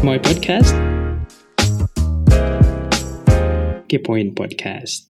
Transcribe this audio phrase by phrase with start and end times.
[0.00, 0.72] my podcast.
[3.84, 5.12] Kepoin Podcast.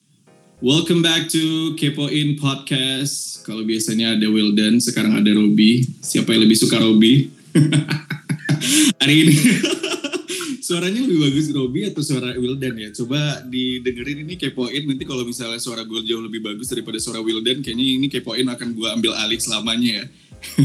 [0.63, 3.43] Welcome back to Kepoin Podcast.
[3.43, 5.83] Kalau biasanya ada Wildan, sekarang ada Robi.
[5.99, 7.27] Siapa yang lebih suka Robi?
[9.03, 9.35] Hari ini
[10.67, 12.89] suaranya lebih bagus Robi atau suara Wildan ya?
[12.91, 14.83] Coba didengerin ini Kepoin.
[14.83, 18.75] Nanti kalau misalnya suara gue jauh lebih bagus daripada suara Wildan, kayaknya ini Kepoin akan
[18.75, 20.05] gue ambil alih selamanya ya.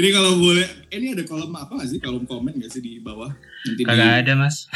[0.00, 2.00] ini kalau boleh, ini ada kolom apa gak sih?
[2.00, 3.28] Kolom komen gak sih di bawah?
[3.68, 4.56] Nanti di- Kagak ada mas.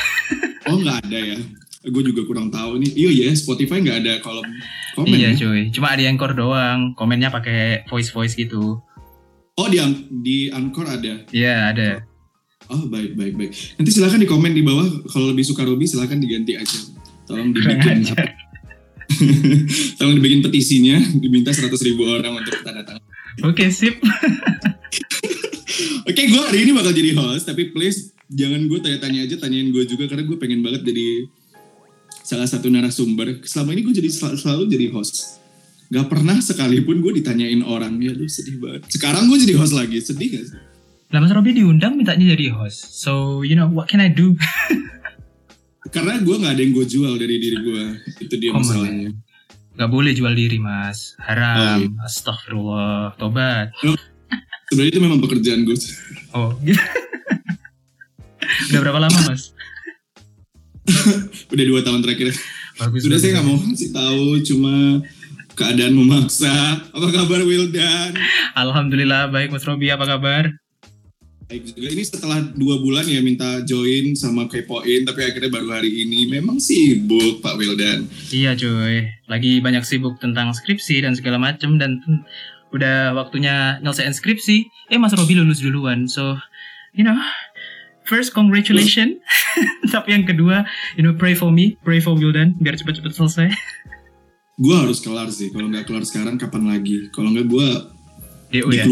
[0.63, 1.39] Oh nggak ada ya?
[1.91, 2.95] Gue juga kurang tahu nih.
[2.95, 4.47] Iya ya, Spotify nggak ada kolom
[4.95, 5.43] komen iya ya?
[5.43, 5.75] cuy.
[5.75, 6.95] Cuma ada anchor doang.
[6.95, 8.79] Komennya pakai voice voice gitu.
[9.59, 9.83] Oh di
[10.23, 11.27] di Anchor ada.
[11.35, 12.12] Iya ada.
[12.73, 13.53] Oh baik baik baik.
[13.77, 16.81] Nanti silakan di komen di bawah kalau lebih suka Robi silakan diganti aja.
[17.29, 18.01] Tolong dibikin
[20.01, 23.05] tolong dibikin petisinya diminta 100 ribu orang untuk tanda tangan.
[23.45, 24.01] Oke sip.
[26.09, 29.85] Oke gue hari ini bakal jadi host tapi please jangan gue tanya-tanya aja tanyain gue
[29.85, 31.29] juga karena gue pengen banget jadi
[32.25, 33.45] salah satu narasumber.
[33.45, 35.45] Selama ini gue jadi sel- selalu jadi host.
[35.93, 38.89] Gak pernah sekalipun gue ditanyain orang ya lu sedih banget.
[38.89, 40.72] Sekarang gue jadi host lagi sedih gak sih?
[41.13, 42.97] Lah Mas Robi diundang mintanya jadi host.
[42.97, 44.33] So you know what can I do?
[45.95, 47.85] Karena gue nggak ada yang gue jual dari diri gue.
[48.17, 49.11] Itu dia Come on, masalahnya.
[49.73, 51.17] Gak boleh jual diri mas.
[51.21, 51.97] Haram.
[51.97, 53.17] Oh, Astagfirullah.
[53.21, 53.77] Tobat.
[54.73, 55.77] Sebenarnya itu memang pekerjaan gue.
[56.33, 56.81] Oh gitu.
[58.73, 59.53] Udah berapa lama mas?
[61.53, 62.33] Udah dua tahun terakhir.
[62.81, 63.05] Bagus.
[63.05, 64.75] Sudah saya nggak mau kasih tahu, cuma
[65.53, 66.53] keadaan memaksa.
[66.89, 68.17] Apa kabar Wildan?
[68.57, 70.62] Alhamdulillah baik Mas Robi apa kabar?
[71.53, 71.89] Baik juga.
[71.93, 76.25] Ini setelah dua bulan ya minta join sama Kepoin, tapi akhirnya baru hari ini.
[76.25, 78.09] Memang sibuk Pak Wildan.
[78.33, 82.01] Iya cuy, lagi banyak sibuk tentang skripsi dan segala macem dan
[82.73, 84.65] udah waktunya nyelesain skripsi.
[84.89, 86.41] Eh Mas Robi lulus duluan, so
[86.97, 87.21] you know,
[88.09, 89.21] first congratulations.
[89.93, 90.65] Tapi yang kedua,
[90.97, 93.49] you know, pray for me, pray for Wildan biar cepet-cepet selesai.
[94.57, 95.53] Gue harus kelar sih.
[95.53, 97.13] Kalau nggak kelar sekarang, kapan lagi?
[97.13, 97.69] Kalau nggak gue
[98.57, 98.89] DO ya.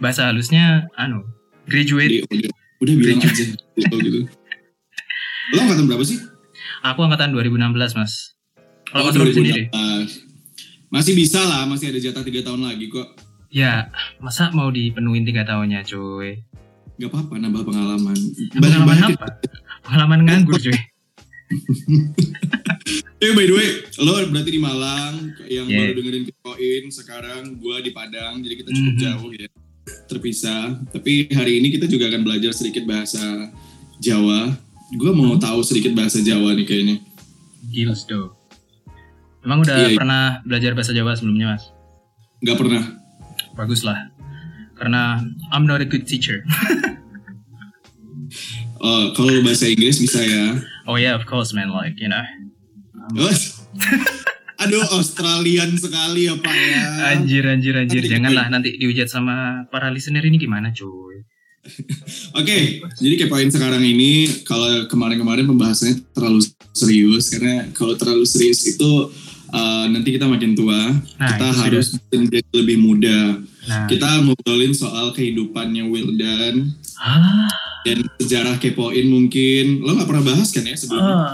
[0.00, 1.22] Bahasa halusnya, anu,
[1.64, 2.08] graduate.
[2.10, 2.50] Di, udah,
[2.80, 3.44] udah bilang aja.
[3.76, 4.20] Gitu, gitu.
[5.50, 6.18] Lo angkatan berapa sih?
[6.82, 7.60] Aku angkatan 2016
[7.94, 8.32] mas.
[8.88, 9.62] Kalau Oh, Mas Robi sendiri?
[9.68, 10.26] 2016.
[10.90, 13.14] Masih bisa lah, masih ada jatah tiga tahun lagi kok.
[13.46, 16.42] Ya, masa mau dipenuhin tiga tahunnya cuy?
[16.96, 18.16] Gak apa-apa, nambah pengalaman.
[18.50, 19.08] Pengalaman Banyak-banyak.
[19.14, 19.28] apa?
[19.82, 20.74] Pengalaman nganggur cuy.
[23.20, 25.82] Eh by the way, lo berarti di Malang, yang Yeah.
[25.84, 29.02] baru dengerin Koin sekarang gue di Padang, jadi kita cukup Mhm.
[29.02, 29.48] jauh ya,
[30.06, 30.78] terpisah.
[30.88, 33.20] Tapi hari ini kita juga akan belajar sedikit bahasa
[33.98, 34.54] Jawa.
[34.92, 35.40] Gue mau Hmm.
[35.40, 36.96] tahu sedikit bahasa Jawa nih kayaknya.
[37.68, 38.34] Gils do.
[39.40, 39.98] Emang udah Iya, iya.
[39.98, 41.64] pernah belajar bahasa Jawa sebelumnya mas?
[42.40, 42.82] Gak pernah.
[43.54, 44.10] Bagus lah.
[44.74, 45.20] Karena
[45.52, 46.40] I'm not a good teacher.
[48.80, 50.56] Eh, kalau bahasa Inggris bisa ya.
[50.84, 51.70] oh yeah, of course man.
[51.70, 52.24] Like, you know.
[53.14, 53.60] Wes.
[54.60, 56.84] Aduh, Australian sekali ya Pak ya.
[57.16, 58.04] Anjir, anjir, anjir.
[58.04, 61.24] Nanti Janganlah nanti dihujat sama para listener ini gimana cuy.
[62.40, 66.40] Oke, jadi kayak poin sekarang ini kalau kemarin-kemarin pembahasannya terlalu
[66.72, 69.12] serius karena kalau terlalu serius itu
[69.52, 70.88] uh, nanti kita makin tua,
[71.20, 73.20] Nah, kita harus menjadi lebih muda.
[73.68, 77.48] Nah, Kita ngobrolin soal kehidupannya Wildan ah,
[77.84, 79.84] dan sejarah kepoin mungkin.
[79.84, 81.12] Lo nggak pernah bahas kan ya sebelumnya?
[81.12, 81.32] ah,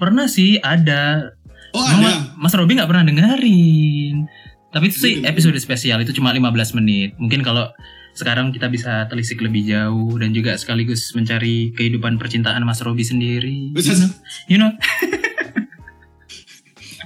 [0.00, 1.35] pernah sih ada.
[1.76, 2.32] Oh ada.
[2.34, 4.24] Mas Robi nggak pernah dengerin.
[4.72, 7.12] Tapi itu sih Iya, episode spesial itu cuma 15 menit.
[7.16, 7.68] Mungkin kalau
[8.12, 13.72] sekarang kita bisa telisik lebih jauh dan juga sekaligus mencari kehidupan percintaan Mas Robi sendiri.
[13.72, 14.08] Bisa-
[14.48, 14.72] You know?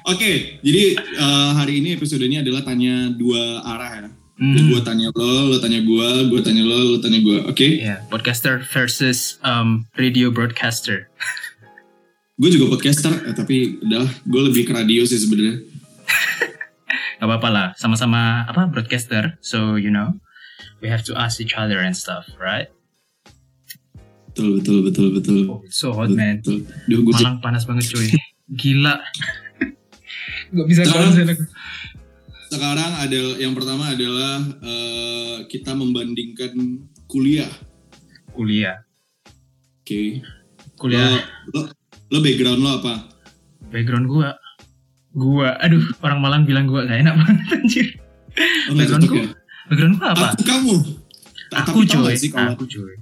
[0.08, 4.08] Oke, jadi uh, hari ini episodenya adalah tanya dua arah ya.
[4.40, 4.56] Hmm.
[4.56, 7.38] Jadi gue tanya lo, lo tanya gue, gue tanya lo, lo tanya gue.
[7.44, 7.76] Oke?
[7.76, 11.04] Ya, podcaster versus um, radio broadcaster.
[12.40, 15.60] Gue juga podcaster, eh, tapi udah, gue lebih ke radio sih sebenarnya.
[17.20, 19.36] Gak apa-apa lah, sama-sama apa broadcaster.
[19.44, 20.16] So you know,
[20.80, 22.72] we have to ask each other and stuff, right?
[24.32, 25.38] Betul, betul, betul, betul.
[25.52, 26.40] Oh, so hot man.
[26.40, 26.64] Betul.
[26.88, 28.08] Duh, gue Malang panas banget cuy.
[28.56, 28.96] Gila.
[30.56, 31.44] Gak bisa Sekarang- konsen aku.
[32.50, 36.56] sekarang ada yang pertama adalah eh, kita membandingkan
[37.04, 37.52] kuliah.
[38.32, 38.80] Kuliah.
[39.84, 40.24] Oke.
[40.74, 41.20] Kuliah.
[41.52, 41.79] Lo, lo,
[42.10, 42.94] lo background lo apa?
[43.68, 44.34] Background gua.
[45.10, 47.86] Gua, aduh, orang Malang bilang gua gak enak banget anjir.
[48.66, 49.16] Oh, Background gua?
[49.16, 49.26] ya?
[49.66, 50.26] Background gua apa?
[50.32, 50.74] Aku kamu.
[51.50, 52.94] Aku tapi sih kalau Aku cuy.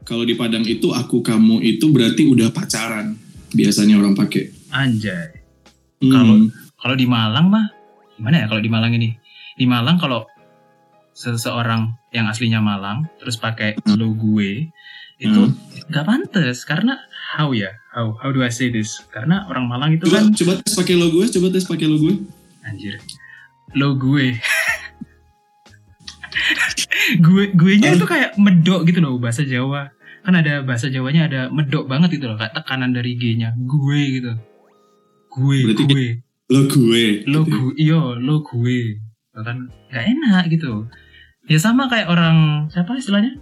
[0.00, 3.18] kalau di Padang itu aku kamu itu berarti udah pacaran.
[3.50, 4.50] Biasanya orang pakai.
[4.70, 5.42] Anjay.
[5.98, 6.10] Hmm.
[6.10, 7.66] Kalau- Kalau di Malang mah
[8.14, 9.12] gimana ya kalau di Malang ini?
[9.52, 10.24] Di Malang kalau
[11.12, 13.98] seseorang yang aslinya Malang terus pakai Hmm.
[13.98, 14.70] lo gue
[15.20, 15.42] itu
[15.92, 16.96] nggak pantas karena
[17.36, 17.70] how ya?
[17.92, 19.04] How how do I say this?
[19.12, 21.96] Karena orang Malang itu Coba kan coba tes pakai lo gue, coba tes pakai lo
[22.00, 22.14] gue.
[22.64, 22.96] anjir.
[23.76, 24.34] Lo gue.
[27.18, 29.90] Gue gue nya itu kayak medok gitu loh bahasa Jawa.
[30.22, 34.00] Kan ada bahasa Jawanya ada medok banget gitu loh kayak tekanan dari G nya gue
[34.20, 34.32] gitu.
[35.32, 36.06] Gue Berarti gue.
[36.50, 37.04] Lo gue.
[37.26, 37.50] lo gitu.
[37.50, 39.00] gue iyo lo gue.
[39.34, 40.86] Kan nggak enak gitu.
[41.50, 43.34] Ya sama kayak orang siapa istilahnya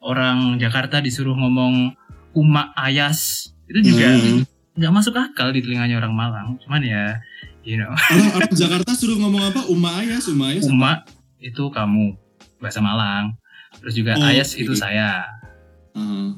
[0.00, 1.94] orang Jakarta disuruh ngomong
[2.32, 4.42] umak ayas itu juga Hmm.
[4.74, 7.18] nggak masuk akal di telinganya orang Malang cuman ya
[7.62, 9.66] you know Orang, orang Jakarta suruh ngomong apa?
[9.66, 10.64] Uma ayas, uma ayas.
[10.64, 11.02] umak
[11.38, 12.14] itu kamu
[12.58, 13.34] bahasa Malang
[13.78, 14.62] terus juga Oh, ayas oke.
[14.62, 15.26] itu saya
[15.92, 16.30] Ah.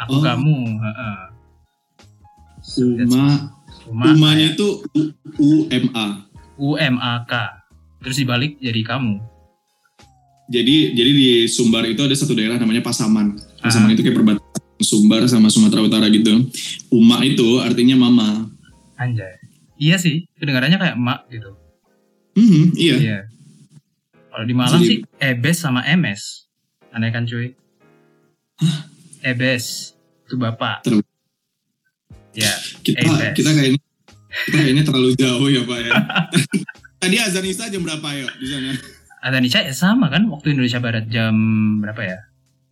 [0.00, 0.20] aku Oh.
[0.20, 1.18] kamu heeh.
[2.60, 3.54] So, Uma,
[3.86, 5.00] umak umanya itu U,
[5.38, 6.06] U M A.
[6.56, 7.32] U M A K
[7.98, 9.22] terus dibalik jadi kamu
[10.50, 13.38] Jadi jadi di Sumbar itu ada satu daerah namanya Pasaman.
[13.56, 13.94] Pasaman Ah.
[13.94, 14.50] itu kayak perbatasan
[14.80, 16.50] Sumbar sama Sumatera Utara gitu.
[16.88, 18.50] Uma itu artinya mama.
[18.96, 19.32] anjay
[19.76, 21.56] iya sih kedengarannya kayak mak gitu
[22.30, 22.94] Hmm, iya.
[22.94, 23.18] Iya.
[24.28, 26.44] Kalau di Malang Jadi- sih Ebes sama MS.
[26.90, 27.56] Aneh kan cuy?
[29.20, 30.82] Ebes itu bapak.
[30.82, 31.00] Terus.
[32.32, 33.34] Ya, Kita Ebes.
[33.34, 33.80] kita kayaknya
[34.42, 35.92] kita kayaknya terlalu jauh ya Pak ya.
[37.02, 38.70] Tadi azan Isa jam berapa ya di sana?
[39.20, 41.34] Azan Isya ya sama kan waktu Indonesia Barat jam
[41.78, 42.18] berapa ya?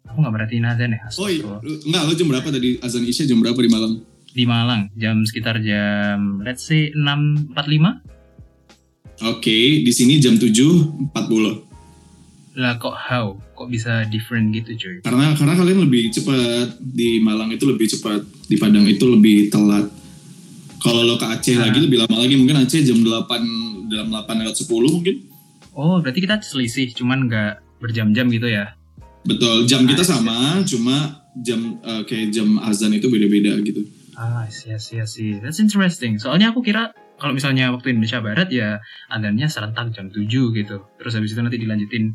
[0.08, 1.04] Aku nggak berartiin azan ya.
[1.14, 4.00] Oh iya, enggak lo jam berapa tadi azan Isya jam berapa di Malang?
[4.28, 7.52] Di Malang jam sekitar jam let's say 6.45
[9.20, 11.10] Oke, di sini jam 7.40.
[12.54, 13.34] lah kok how?
[13.52, 14.96] Kok bisa different gitu cuy?
[15.02, 19.86] Karena karena kalian lebih cepat di Malang itu lebih cepat, di Padang itu lebih telat.
[20.78, 21.66] Kalau lo ke Aceh Ah.
[21.66, 23.42] lagi lebih lama lagi, mungkin Aceh jam 8
[23.86, 25.16] dalam 8 lewat 10 mungkin.
[25.78, 28.74] Oh berarti kita selisih cuman nggak berjam-jam gitu ya?
[29.22, 30.10] Betul, jam kita Ah, iya.
[30.10, 30.36] sama,
[30.66, 30.96] cuma
[31.38, 33.86] jam eh, kayak jam azan itu beda-beda gitu.
[34.18, 35.38] Ah, iya sih, sih.
[35.38, 36.18] That's interesting.
[36.18, 40.82] Soalnya aku kira kalau misalnya waktu Indonesia Barat ya adanya serentak jam 7 gitu.
[40.98, 42.14] Terus habis itu nanti dilanjutin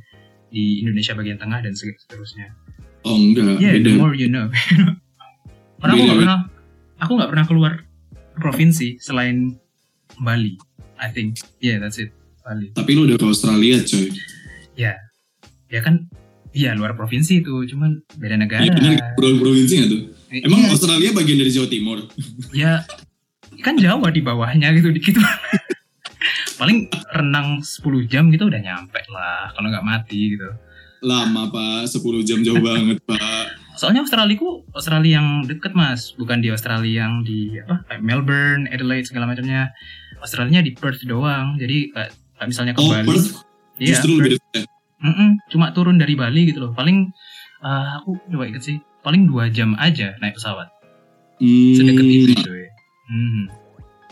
[0.52, 2.52] di Indonesia bagian tengah dan seterusnya.
[3.08, 3.88] Oh enggak, Yeah, beda.
[3.88, 4.48] the more you know.
[5.80, 6.40] Karena aku nggak pernah,
[7.00, 7.74] aku nggak pernah keluar
[8.36, 9.56] provinsi selain
[10.20, 10.56] Bali.
[10.96, 12.68] I think, yeah, that's it, Bali.
[12.72, 14.12] Tapi lu udah ke Australia coy.
[14.74, 14.94] Ya,
[15.68, 16.12] ya kan,
[16.52, 18.62] iya luar provinsi itu, cuman beda negara.
[18.62, 20.02] Iya bener, pro- provinsi nggak tuh?
[20.30, 21.98] Eh, Emang iya, Australia bagian dari Jawa Timur?
[22.52, 22.82] ya
[23.62, 25.16] kan Jawa di bawahnya gitu dikit
[26.54, 30.50] paling renang 10 jam gitu udah nyampe lah kalau nggak mati gitu
[31.00, 33.56] Lama pak, 10 jam jauh banget pak.
[33.74, 39.08] soalnya Australia ku Australia yang deket mas bukan di Australia yang di apa Melbourne Adelaide
[39.08, 39.72] segala macamnya
[40.20, 42.12] Australia di Perth doang jadi kayak
[42.46, 43.08] misalnya ke Oh, Bali.
[43.08, 43.30] Perth
[43.78, 44.66] iya justru lebih dekat.
[45.04, 46.72] Mm-mm, cuma turun dari Bali gitu loh.
[46.72, 47.12] Paling
[47.62, 50.72] eh, aku coba inget sih paling dua jam aja naik pesawat.
[51.44, 52.66] Hmm, sedekat itu cuy.
[53.10, 53.44] Hmm.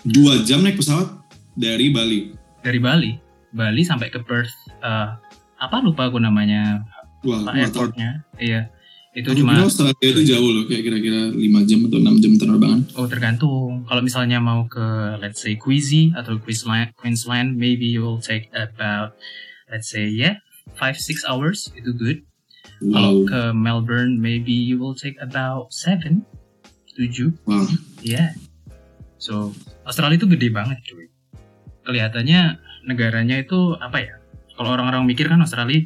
[0.03, 1.07] Dua jam naik pesawat
[1.53, 2.35] dari Bali.
[2.61, 3.11] dari Bali.
[3.51, 5.09] Bali sampai ke Perth eh,
[5.57, 6.83] apa lupa aku namanya
[7.21, 8.25] Wah, apa airportnya.
[8.35, 8.67] Iya
[9.11, 12.79] itu cuma kira Australia itu jauh loh, kayak kira-kira 5 jam atau 6 jam penerbangan.
[12.95, 13.83] oh tergantung.
[13.83, 19.19] Kalau misalnya mau ke let's say Queensland atau Queensland Queensland maybe you will take about
[19.67, 20.39] let's say yeah
[20.79, 21.67] five six hours.
[21.75, 22.23] Itu good.
[22.81, 26.23] Kalau Wow, ke Melbourne maybe you will take about seven
[26.95, 27.35] tujuh.
[27.43, 27.67] Wow.
[27.99, 28.31] yeah.
[29.19, 29.51] So
[29.83, 31.11] Australia itu gede banget cuy.
[31.83, 34.15] Kelihatannya negaranya itu apa ya?
[34.55, 35.83] Kalau orang-orang mikir kan Australia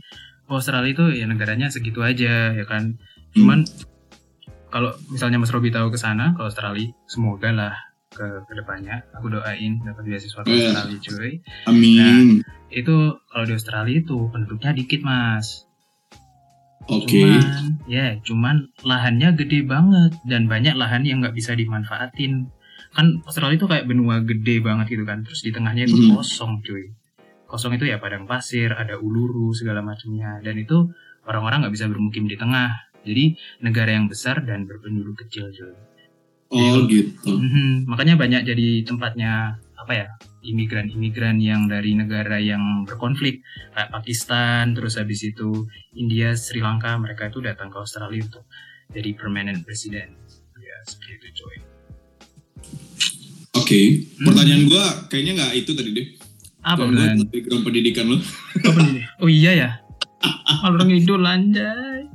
[0.49, 2.97] oh, Australia itu ya negaranya segitu aja ya kan
[3.35, 3.59] cuman
[4.67, 7.75] kalau misalnya Mas Robi tahu ke sana ke Australia semoga lah
[8.09, 10.71] ke ke depannya aku doain dapat beasiswa ke Iya.
[10.71, 11.31] Australia cuy
[11.65, 12.39] Amin.
[12.69, 15.67] itu kalau di Australia itu penduduknya dikit mas
[16.85, 17.17] Oke.
[17.17, 17.41] cuman
[17.87, 22.47] ya cuman lahannya gede banget dan banyak lahan yang nggak bisa dimanfaatin
[22.91, 26.15] kan Australia itu kayak benua gede banget gitu kan terus di tengahnya itu Mhm.
[26.15, 26.93] kosong cuy
[27.45, 30.87] kosong itu ya padang pasir ada uluru segala macamnya dan itu
[31.23, 32.71] orang-orang nggak bisa bermukim di tengah
[33.05, 35.77] jadi negara yang besar dan berpenduduk kecil cuy
[36.53, 37.25] Oh gitu.
[37.25, 40.07] Mhm, makanya banyak jadi tempatnya apa ya
[40.45, 43.41] imigran-imigran yang dari negara yang berkonflik
[43.73, 45.65] kayak Pakistan terus habis itu
[45.97, 48.45] India Sri Lanka mereka itu datang ke Australia untuk
[48.93, 50.13] jadi permanent resident
[50.57, 51.57] ya seperti itu coy
[53.55, 53.81] Oke.
[54.19, 54.25] Hmm.
[54.29, 56.07] Pertanyaan gua kayaknya nggak itu tadi deh.
[56.65, 56.81] apa
[57.29, 58.17] background pendidikan lo.
[58.65, 59.69] apa nih oh iya ya
[60.65, 62.09] orang idol anjay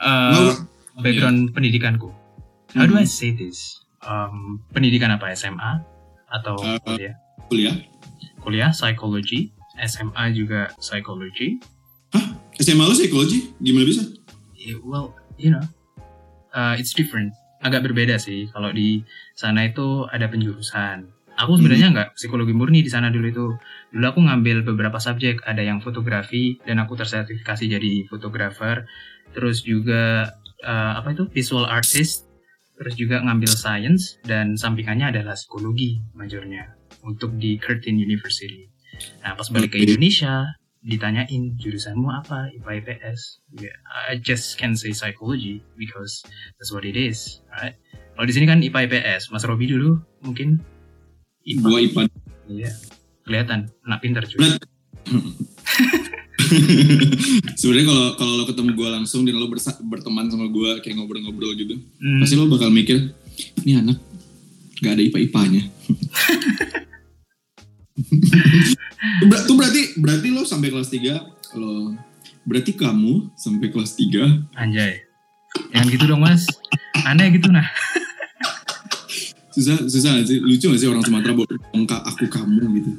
[0.00, 0.56] Nggak,
[0.98, 2.08] background pendidikanku
[2.72, 3.10] how do I Hmm.
[3.10, 5.84] say this Um, pendidikan apa SMA
[6.26, 7.14] atau Eh, kuliah
[7.46, 7.76] Kuliah.
[8.40, 11.60] kuliah psikologi SMA juga psikologi
[12.56, 14.04] SMA lu psikologi gimana bisa?
[14.52, 15.64] Yeah, well, you know,
[16.50, 17.32] uh, it's different.
[17.60, 18.48] Agak berbeda sih.
[18.48, 19.00] Kalau di
[19.32, 21.08] sana itu ada penjurusan.
[21.36, 23.46] Aku sebenarnya nggak psikologi murni di sana dulu itu.
[23.90, 25.40] Dulu aku ngambil beberapa subjek.
[25.40, 28.84] Ada yang fotografi dan aku tersertifikasi jadi fotografer.
[29.36, 30.34] Terus juga
[30.64, 32.26] uh, apa itu visual artist.
[32.80, 36.72] Terus juga ngambil science dan sampingannya adalah psikologi majornya
[37.04, 38.72] untuk di Curtin University.
[39.20, 39.84] Nah pas balik ke.
[39.84, 40.48] Indonesia
[40.80, 43.72] ditanyain jurusanmu apa IPA IPS Ya,
[44.08, 46.24] I just can say psychology because
[46.56, 47.76] that's what it is right
[48.16, 50.56] kalau di sini kan IPA IPS Mas Robi dulu mungkin
[51.44, 52.02] IPA Gua IPA.
[52.48, 52.72] iya
[53.28, 54.64] kelihatan anak pintar cuy Berat.
[57.60, 61.54] Sebenarnya kalau kalau lo ketemu gue langsung dan lo bersa- berteman sama gue kayak ngobrol-ngobrol
[61.54, 63.12] gitu, Hmm, pasti lo bakal mikir
[63.60, 63.98] ini anak
[64.78, 65.62] gak ada IPA-IPA-nya.
[69.22, 71.20] Ber- tuh berarti berarti lo sampai kelas 3
[71.54, 71.94] lo
[72.42, 75.04] berarti kamu sampai kelas 3 anjay.
[75.70, 76.46] Jangan gitu dong mas.
[77.02, 77.66] Aneh gitu nah.
[79.50, 80.38] Susah susah gak sih?
[80.38, 82.90] Lucu gak sih orang Sumatera bawa ongkak aku kamu gitu?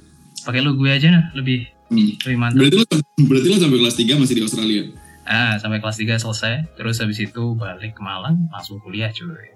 [0.42, 2.16] Pakai lo gue aja nah lebih Hmm.
[2.40, 2.86] mantap berarti lo
[3.28, 4.84] berarti lo sampai kelas 3 masih di Australia?
[5.28, 6.54] Ah sampai kelas 3 selesai.
[6.80, 9.52] Terus habis itu balik ke Malang langsung kuliah cuy.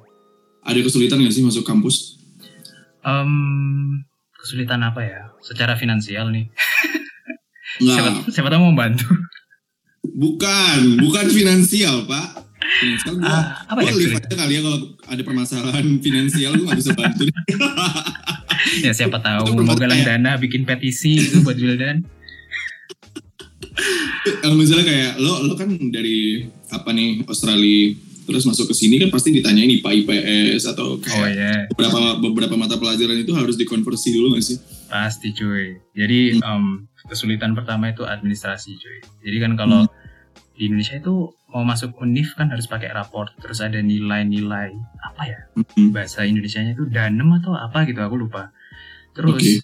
[0.68, 2.20] Ada kesulitan gak sih masuk kampus?
[3.08, 3.32] Em,
[4.36, 5.22] kesulitan apa ya?
[5.40, 6.52] Secara finansial nih.
[7.82, 9.08] Nggak, siapa, siapa tahu mau bantu.
[10.04, 12.44] Bukan bukan finansial pak.
[12.82, 14.28] Finansial gua ah, apa ya Gue live kesulitan?
[14.28, 17.24] aja kali ya kalau ada permasalahan finansial gue gak bisa bantu.
[18.86, 19.56] ya siapa tahu.
[19.56, 22.04] Itu mau galang dana bikin petisi gitu buat Wildan
[24.42, 27.94] Kalau misalnya kayak lo lo kan dari apa nih Australia
[28.26, 32.56] terus masuk ke sini kan pasti ditanyain IPA IPS atau oh kayak ya beberapa beberapa
[32.58, 34.58] mata pelajaran itu harus dikonversi dulu gak sih?
[34.90, 39.86] pasti cuy jadi em, kesulitan pertama itu administrasi cuy jadi kan kalau
[40.58, 41.14] di Indonesia itu
[41.54, 44.74] mau masuk univ kan harus pakai raport terus ada nilai-nilai
[45.06, 45.92] apa ya Hmm.
[45.94, 48.50] bahasa Indonesianya itu danem atau apa gitu aku lupa
[49.14, 49.62] terus Oke.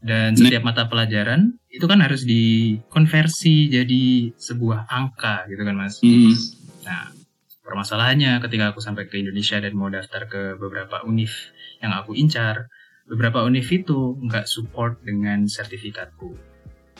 [0.00, 0.38] Dan Nah.
[0.38, 6.32] setiap mata pelajaran itu kan harus dikonversi jadi sebuah angka gitu kan mas Hmm.
[6.80, 7.12] Nah,
[7.60, 11.30] permasalahannya ketika aku sampai ke Indonesia dan mau daftar ke beberapa univ
[11.78, 12.66] yang aku incar,
[13.04, 16.34] beberapa univ itu nggak support dengan sertifikatku,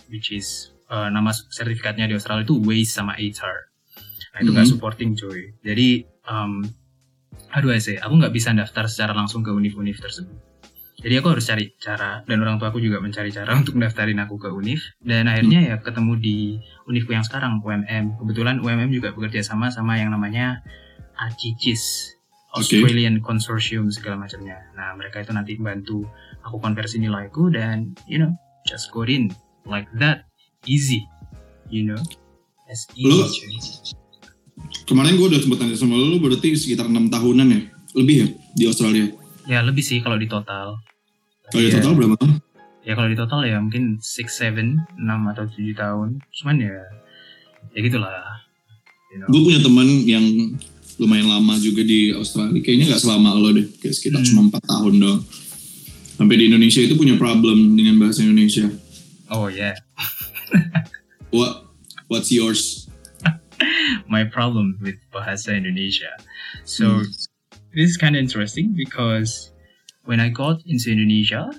[0.06, 3.56] which is uh, nama sertifikatnya di Australia itu WACE sama ATAR.
[4.30, 4.72] Nah, itu nggak Mhm.
[4.72, 5.56] supporting cuy.
[5.60, 5.88] Jadi,
[6.24, 6.62] um,
[7.50, 10.36] aduh I say, aku nggak bisa daftar secara langsung ke univ-univ tersebut.
[11.00, 14.36] Jadi aku harus cari cara dan orang tua aku juga mencari cara untuk mendaftarin aku
[14.36, 16.36] ke univ dan akhirnya ya ketemu di
[16.84, 18.20] univku yang sekarang UMM.
[18.20, 20.60] Kebetulan UMM juga bekerja sama sama yang namanya
[21.16, 22.16] ACICIS.
[22.50, 24.58] Australian Consortium segala macamnya.
[24.74, 26.02] Nah mereka itu nanti bantu
[26.42, 28.34] aku konversi nilaiku dan you know
[28.66, 29.30] just go in
[29.62, 30.26] like that
[30.66, 31.06] easy,
[31.70, 32.00] you know
[32.66, 33.06] as easy.
[33.06, 33.94] Cuy.
[34.84, 37.60] Kemarin gue udah sempet tanya sama lo berarti sekitar enam tahunan ya?
[37.94, 38.26] Lebih ya
[38.58, 39.19] di Australia?
[39.50, 40.78] Ya lebih sih kalau di total.
[41.50, 41.82] Kalau di Iya.
[41.82, 42.16] total berapa?
[42.86, 46.22] Ya kalau di total ya mungkin 6, 7, 6 atau 7 tahun.
[46.30, 46.78] Cuman ya
[47.74, 48.14] ya gitulah.
[49.10, 49.26] You know.
[49.26, 50.22] Gue punya teman yang
[50.96, 52.62] lumayan lama juga di Australia.
[52.62, 54.28] Kayaknya nggak selama lo deh, kayak sekitar Hmm.
[54.30, 55.20] cuma 4 tahun doang.
[56.14, 58.70] Sampai di Indonesia itu punya problem dengan bahasa Indonesia.
[59.26, 59.74] Oh yeah.
[61.34, 61.66] What
[62.06, 62.86] What's yours?
[64.10, 66.10] my problem with bahasa Indonesia.
[66.62, 67.29] So Hmm.
[67.72, 69.50] This is kind of interesting because
[70.04, 71.50] when I got into Indonesia,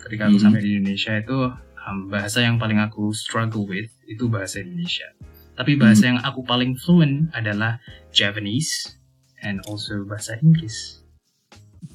[0.00, 0.44] ketika aku Mhm.
[0.44, 1.38] sampai di Indonesia itu
[1.86, 5.06] um, bahasa yang paling aku struggle with itu bahasa Indonesia.
[5.54, 7.76] Tapi bahasa yang aku paling fluent adalah
[8.10, 8.96] Javanese
[9.40, 11.04] and also bahasa Inggris.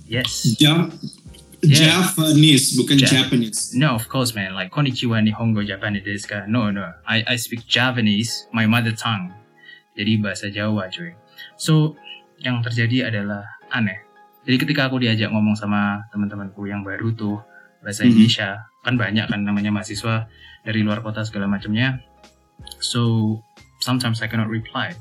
[0.06, 0.56] Yes.
[0.62, 0.90] Ja
[1.66, 1.98] Yeah.
[2.14, 3.74] Japanese, bukan Ja- Japanese.
[3.74, 4.54] No, of course, man.
[4.54, 6.46] Like konnichiwa, nihongo, Japanese desu ka?
[6.46, 6.94] No, no.
[7.10, 9.34] I I speak Javanese, my mother tongue.
[9.98, 11.18] Jadi bahasa Jawa, cuy.
[11.58, 11.98] So,
[12.38, 13.42] yang terjadi adalah
[13.76, 14.00] aneh.
[14.46, 17.42] Jadi ketika aku diajak ngomong sama teman-temanku yang baru tuh
[17.82, 18.14] bahasa Mhm.
[18.14, 18.50] Indonesia,
[18.86, 20.30] kan banyak kan namanya mahasiswa
[20.64, 22.00] dari luar kota segala macamnya.
[22.80, 23.42] So,
[23.82, 24.94] sometimes I cannot reply.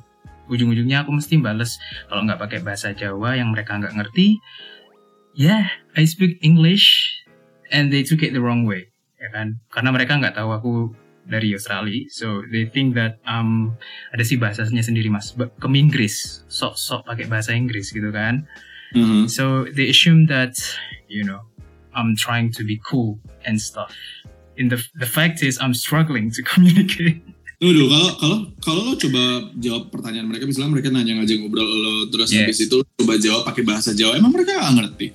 [0.49, 4.37] Ujung-ujungnya aku mesti bales kalau nggak pakai bahasa Jawa yang mereka nggak ngerti.
[5.33, 7.09] Yeah, I speak English
[7.73, 10.73] and they took it the wrong way ya kan karena mereka nggak tahu aku
[11.25, 13.73] dari Australia so they think that um
[14.13, 18.45] ada sih bahasanya sendiri mas ke Inggris sok-sok pakai bahasa Inggris gitu kan
[18.95, 19.27] Uh-huh.
[19.27, 20.55] so they assume that
[21.11, 21.43] you know
[21.99, 23.91] I'm trying to be cool and stuff
[24.55, 27.19] in the the fact is I'm struggling to communicate
[27.59, 31.95] dulu, kalau kalau kalau lo coba jawab pertanyaan mereka, misalnya mereka nanya ngajak ngobrol lo,
[32.07, 32.47] terus Yeah.
[32.47, 35.07] habis itu lo coba jawab pakai bahasa Jawa, emang mereka nggak ngerti?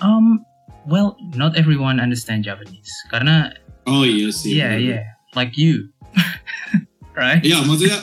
[0.00, 0.40] um
[0.88, 3.52] well not everyone understand Japanese karena
[3.84, 4.56] Oh iya sih.
[4.56, 5.90] yeah yeah like you
[7.18, 7.42] right?
[7.42, 7.98] Iya maksudnya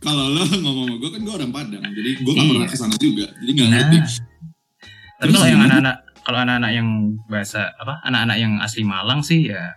[0.00, 2.52] kalau lo ngomong sama gue kan gue orang Padang, jadi gue gak Iya.
[2.52, 3.98] pernah ke sana juga, jadi gak Nah, ngerti.
[5.16, 6.88] tapi kalau yang anak-anak kalau anak-anak yang
[7.26, 9.72] bahasa apa anak-anak yang asli Malang sih ya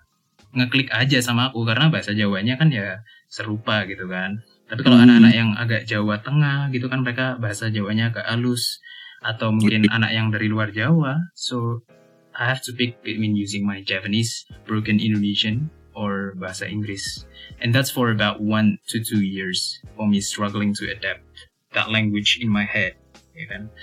[0.51, 4.39] ngeklik aja sama aku karena bahasa Jawanya kan ya serupa gitu kan.
[4.67, 5.07] Tapi kalau Hmm.
[5.07, 8.79] anak-anak yang agak Jawa Tengah gitu kan mereka bahasa Jawanya agak halus
[9.19, 11.19] atau mungkin anak yang dari luar Jawa.
[11.33, 11.83] So
[12.33, 14.31] I have to pick between using my Japanese,
[14.63, 17.25] broken Indonesian, or bahasa Inggris.
[17.58, 21.25] And that's for about one to two years for me struggling to adapt
[21.74, 22.94] that language in my head.
[23.34, 23.74] Ya kan?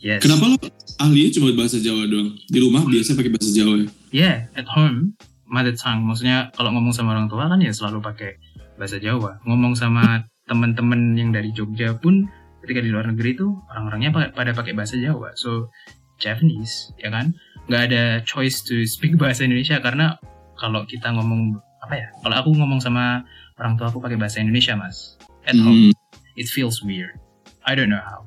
[0.00, 0.24] Yes.
[0.24, 0.56] Kenapa lo
[0.96, 2.36] ahlinya cuma bahasa Jawa doang?
[2.48, 3.86] Di rumah biasa pakai bahasa Jawa ya?
[4.12, 5.12] Yeah, at home,
[5.44, 6.04] mother tongue.
[6.08, 8.40] Maksudnya kalau ngomong sama orang tua kan ya selalu pakai
[8.80, 9.40] bahasa Jawa.
[9.44, 12.28] Ngomong sama teman-teman yang dari Jogja pun
[12.64, 15.32] ketika di luar negeri itu orang-orangnya pa- pada pakai bahasa Jawa.
[15.36, 15.72] So
[16.20, 17.32] Japanese, ya kan?
[17.66, 20.20] Nggak ada choice to speak bahasa Indonesia karena
[20.56, 22.08] kalau kita ngomong apa ya?
[22.20, 23.22] Kalau aku ngomong sama
[23.56, 25.16] orang tua aku pakai bahasa Indonesia, Mas.
[25.46, 25.92] At home, Hmm,
[26.34, 27.14] it feels weird.
[27.62, 28.26] I don't know how.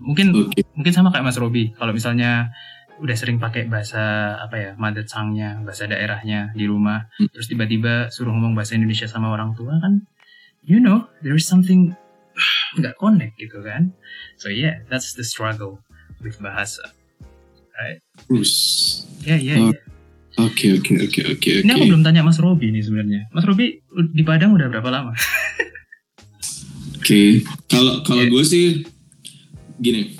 [0.00, 0.62] Mungkin Oke.
[0.72, 2.50] mungkin sama kayak Mas Robi kalau misalnya
[2.96, 3.98] udah sering pakai bahasa
[4.38, 7.26] apa ya mother tongue-nya bahasa daerahnya di rumah Hmm.
[7.34, 10.06] terus tiba-tiba suruh ngomong bahasa Indonesia sama orang tua kan
[10.62, 11.90] you know there is something
[12.78, 13.90] nggak connect gitu kan
[14.38, 15.82] so yeah that's the struggle
[16.22, 16.84] with bahasa
[18.30, 18.52] Terus.
[19.26, 19.58] ya ya
[20.34, 24.22] Oke oke oke oke ini aku belum tanya Mas Robi nih sebenarnya Mas Robi di
[24.22, 25.12] Padang udah berapa lama
[26.94, 27.42] Oke.
[27.66, 28.30] Kalau kalau Iya.
[28.30, 28.66] gue sih
[29.76, 30.14] gini,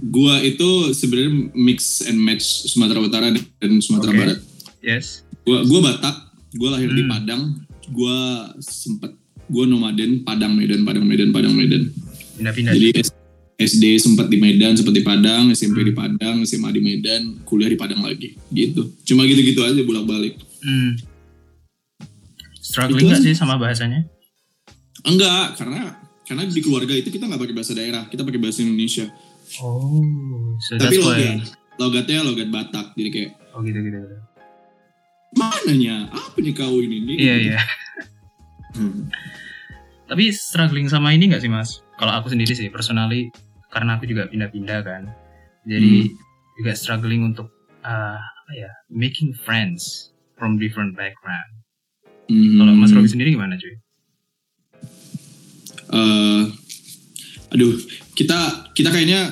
[0.00, 4.18] gue itu sebenarnya mix and match Sumatera Utara dan Sumatera Oke.
[4.18, 4.38] Barat.
[4.80, 6.16] yes Gue gue Batak,
[6.52, 7.08] gue lahir di Hmm.
[7.08, 7.42] Padang,
[7.88, 8.18] gue
[8.58, 9.14] sempet
[9.46, 11.88] gue nomaden Padang Medan Padang Medan Padang Medan.
[12.34, 12.88] pindah-pindah Jadi
[13.58, 17.74] SD sempat di Medan, sempat di Padang, SMP di Padang, SMA di Medan, kuliah di
[17.74, 18.94] Padang lagi, gitu.
[19.02, 20.38] Cuma gitu-gitu aja bolak-balik.
[20.62, 20.98] hmm.
[22.58, 24.02] struggling nggak sih sama bahasanya
[25.06, 25.94] Enggak, karena
[26.26, 29.06] karena di keluarga itu kita nggak pakai bahasa daerah, kita pakai bahasa Indonesia.
[29.62, 34.16] oh so Tapi logat, logatnya logat Batak, jadi kayak oh gitu gitu, gitu.
[35.34, 37.16] mananya apa nih kau ini?
[37.18, 37.60] Iya iya
[38.78, 39.10] Hmm.
[40.06, 41.82] Tapi struggling sama ini nggak sih mas?
[41.98, 43.32] Kalau aku sendiri sih, personally,
[43.78, 45.06] karena aku juga pindah-pindah kan.
[45.62, 46.10] Jadi
[46.58, 47.46] juga struggling untuk
[47.86, 51.62] uh, apa ya, making friends from different background.
[52.26, 52.58] Hmm.
[52.58, 53.78] Kalau Mas Robi sendiri gimana cuy?
[55.88, 56.42] Eh,
[57.54, 57.78] aduh,
[58.18, 59.30] kita kita kayaknya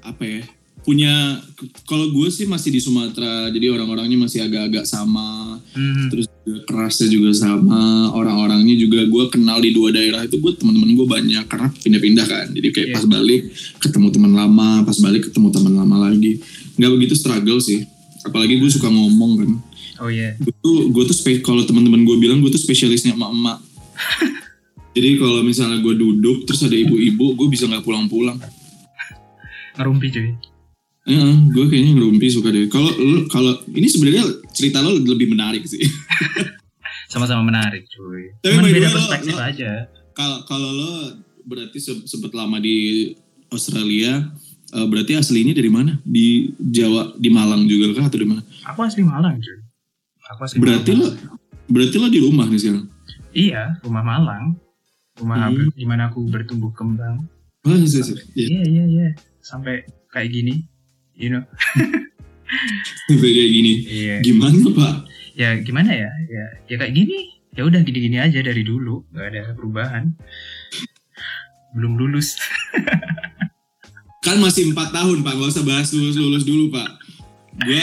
[0.00, 0.40] apa ya?
[0.82, 1.38] Punya
[1.86, 7.08] kalau gue sih masih di Sumatera, jadi orang-orangnya masih agak-agak sama, Hmm, terus juga kerasnya
[7.08, 11.70] juga sama, orang-orangnya juga gue kenal di dua daerah itu gue teman-teman gue banyak karena
[11.70, 12.94] pindah-pindah kan, jadi kayak Iya.
[12.98, 13.42] pas balik
[13.80, 16.42] ketemu teman lama, pas balik ketemu teman lama lagi,
[16.76, 17.88] nggak begitu struggle sih,
[18.26, 19.50] apalagi gue suka ngomong kan,
[20.02, 23.62] oh iya, gue tuh gue tuh kalau teman-teman gue bilang gue tuh spesialisnya emak-emak.
[24.92, 28.36] Jadi kalau misalnya gue duduk terus ada ibu-ibu, gue bisa nggak pulang-pulang.
[29.72, 30.51] ngerumpi cuy.
[31.02, 32.66] Ya, gue kayaknya ngerumpi suka deh.
[32.66, 32.90] Kalau
[33.26, 35.82] kalau ini sebenarnya cerita lo lebih menarik sih.
[37.12, 38.30] Sama-sama menarik cuy.
[38.38, 39.70] Tapi Cuman beda perspektif lo- aja.
[40.12, 40.92] Kalau kalau lo
[41.42, 43.10] berarti se- sempet lama di
[43.48, 44.30] Australia,
[44.70, 45.98] eh, berarti aslinya dari mana?
[46.00, 48.42] Di Jawa, di Malang juga kah atau di mana?
[48.64, 49.58] Aku asli Malang cuy.
[50.30, 51.02] Aku asli Berarti Malang.
[51.02, 52.86] lo berarti lo di rumah nih sekarang.
[53.32, 54.44] Iya, rumah Malang.
[55.14, 55.68] Rumah Hmm.
[55.72, 57.26] di mana aku bertumbuh kembang.
[57.62, 58.46] Oh, iya, iya, iya.
[58.48, 59.08] Iya, iya, iya.
[59.38, 60.54] Sampai kayak gini.
[61.16, 61.44] You know.
[63.08, 63.72] Kayak gini.
[63.88, 64.16] Iya.
[64.20, 64.94] Gimana pak?
[65.32, 69.42] ya gimana ya ya ya kayak gini ya udah gini-gini aja dari dulu nggak ada
[69.56, 70.12] perubahan
[71.76, 72.36] belum lulus
[74.22, 76.94] Kan masih empat tahun pak, gak usah bahas lulus lulus dulu pak.
[77.58, 77.82] Gue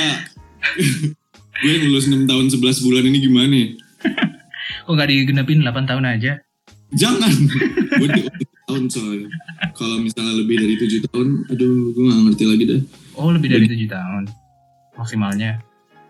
[1.68, 3.52] gue lulus 6 tahun 11 bulan ini gimana?
[3.52, 3.68] ya?
[4.88, 6.40] kok nggak digenepin 8 tahun aja
[6.96, 7.34] Jangan.
[8.00, 8.40] gue di 7
[8.72, 9.28] tahun soalnya.
[9.76, 12.82] Kalau misalnya lebih dari tujuh tahun, aduh gue gak ngerti lagi dah.
[13.20, 14.24] Oh lebih dari tujuh tahun
[14.96, 15.60] maksimalnya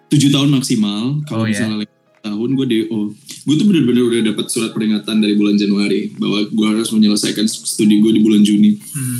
[0.09, 1.21] Tujuh tahun maksimal.
[1.29, 1.53] Kalau Oh, iya.
[1.53, 1.93] misalnya lewat
[2.25, 2.99] tahun gue DO.
[3.45, 8.01] Gue tuh bener-bener udah dapat surat peringatan dari bulan Januari bahwa gue harus menyelesaikan studi
[8.01, 8.73] gue di bulan Juni.
[8.73, 9.17] hmm.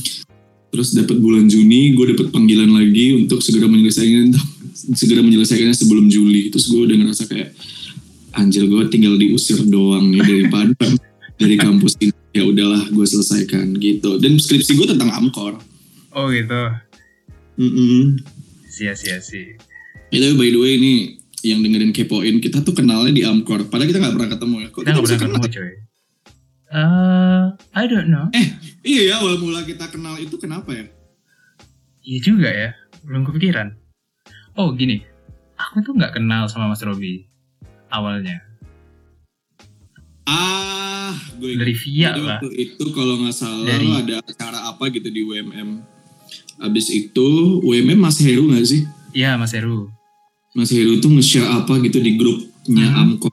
[0.74, 4.34] Terus dapat bulan Juni, gue dapat panggilan lagi untuk segera menyelesaikan
[4.98, 6.50] segera menyelesaikannya sebelum Juli.
[6.50, 7.54] Terus gue udah ngerasa kayak
[8.34, 10.94] anjir gue tinggal diusir doang nih dari Padang
[11.42, 12.18] dari kampus ini.
[12.34, 14.18] Ya udahlah, gue selesaikan gitu.
[14.18, 15.62] Dan skripsi gue tentang Amkor.
[16.10, 16.89] oh gitu
[17.60, 18.18] Mm-mm.
[18.66, 19.60] sia sia sih
[20.10, 20.94] Ya, tapi by the way ini
[21.42, 23.68] yang dengerin kepoin kita tuh kenalnya di Amkor.
[23.68, 24.68] Padahal kita nggak pernah ketemu ya.
[24.68, 25.38] Kok kita nggak pernah kenal?
[25.38, 25.72] ketemu coy
[26.70, 27.44] Eh,
[27.74, 28.26] I don't know
[28.82, 30.86] Iya ya, awal mula kita kenal itu kenapa ya?
[32.00, 32.70] iya juga ya
[33.02, 33.76] belum kepikiran
[34.56, 35.06] oh gini
[35.54, 37.28] aku tuh nggak kenal sama Mas Robi
[37.88, 38.42] awalnya
[40.24, 42.40] Ah, gue Dari Via itu, lah.
[42.48, 45.82] itu kalau nggak salah Dari- ada acara apa gitu di UMM.
[46.60, 47.28] Abis itu
[47.62, 48.84] UMM Mas Heru nggak sih?
[49.12, 49.88] Iya Mas Heru.
[50.52, 53.16] Mas Heru tuh nge-share apa gitu di grupnya Hmm.
[53.16, 53.32] Amkom.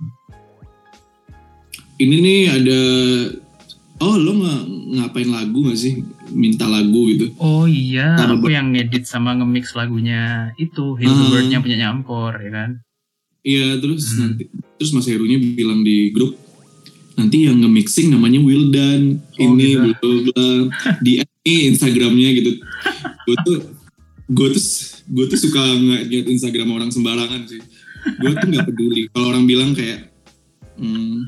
[1.96, 2.80] Ini nih ada
[3.96, 4.60] Oh lo nggak
[4.92, 6.04] ngapain lagu gak sih?
[6.28, 7.32] Minta lagu gitu.
[7.38, 11.08] Oh iya, Sama aku yang ngedit sama nge-mix lagunya itu Ah.
[11.08, 12.70] the Bird-nya punya Ampor ya kan.
[13.40, 14.36] Iya terus Hmm.
[14.36, 14.42] nanti
[14.76, 16.36] terus Mas Herunya bilang di grup
[17.16, 19.96] nanti yang nge-mixing namanya Wildan Oh, ini gitu.
[20.28, 20.44] bla bla
[21.06, 22.50] di ini Instagramnya gitu.
[23.22, 23.58] Gue tuh
[24.26, 24.64] gue tuh
[25.06, 27.62] gue tuh suka ngeliat Instagram orang sembarangan sih.
[28.18, 29.06] Gue tuh nggak peduli.
[29.14, 30.10] Kalau orang bilang kayak
[30.74, 31.22] hmm,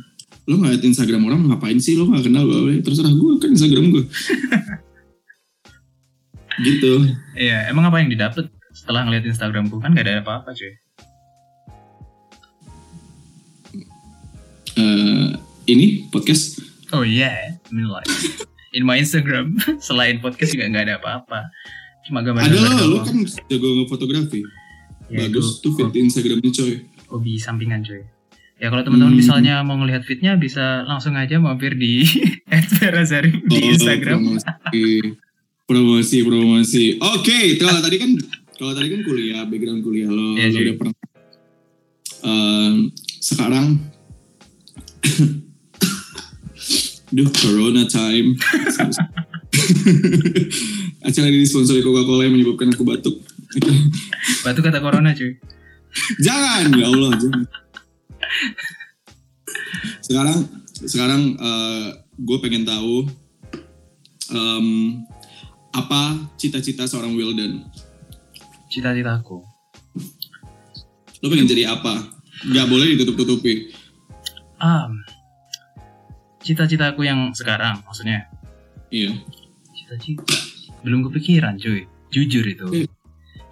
[0.50, 1.94] lo ngeliat Instagram orang ngapain sih?
[1.94, 4.04] Lo nggak kenal gue terserah gue kan Instagram gue
[6.66, 7.07] gitu.
[7.38, 9.78] Iya, emang apa yang didapat setelah ngeliat Instagramku?
[9.78, 10.74] Kan gak ada apa-apa cuy.
[14.78, 15.26] Eh,
[15.70, 16.62] ini podcast?
[16.94, 18.11] Oh iya, I mean like
[18.70, 21.40] in my Instagram selain podcast juga nggak ada apa-apa.
[22.02, 23.04] Cuma gambar ada lo doang.
[23.04, 24.40] kan jago ngefotografi
[25.09, 26.72] Ya, bagus itu tuh fit Instagramnya coy
[27.09, 28.04] hobi sampingan cuy.
[28.57, 29.20] Ya kalau teman-teman Hmm.
[29.20, 32.04] misalnya mau ngelihat fitnya bisa langsung aja mampir di
[32.74, 34.18] @ferazari di Oh, Instagram.
[34.18, 35.00] promosi
[35.64, 38.11] promosi promosi oke kalau tadi kan
[38.52, 40.94] kalau tadi kan kuliah background kuliah lo Iya, lo udah pernah
[42.18, 42.74] Em,
[43.16, 43.78] sekarang
[47.09, 48.37] Duh, Corona time.
[51.09, 53.25] Acara ini disponsori Coca-Cola yang menyebabkan aku batuk.
[54.44, 55.40] Batu kata corona cuy.
[56.21, 57.49] jangan, ya Allah, jangan.
[60.05, 60.38] Sekarang,
[60.85, 61.23] sekarang
[62.21, 63.09] gue pengen tahu
[64.37, 65.01] em,
[65.73, 67.64] apa cita-cita seorang Wildan.
[68.68, 69.40] Cita-citaku.
[71.25, 72.05] Lo pengen jadi apa?
[72.53, 73.73] Gak boleh ditutup-tutupi.
[76.49, 78.25] Ah, cita-citaku yang sekarang maksudnya.
[78.89, 79.13] Iya.
[79.77, 80.33] Cita-cita.
[80.81, 81.85] Belum kepikiran cuy.
[82.09, 82.67] Jujur itu.
[82.73, 82.89] Eh,